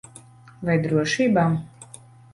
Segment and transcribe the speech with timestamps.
[0.69, 1.47] Vai drošībā?